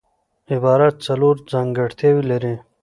عبارت 0.53 0.95
څلور 1.07 1.35
ځانګړتیاوي 1.51 2.23
لري. 2.31 2.53